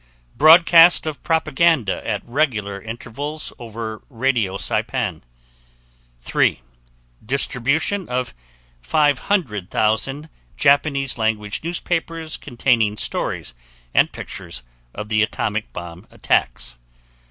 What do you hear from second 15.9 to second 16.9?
attacks.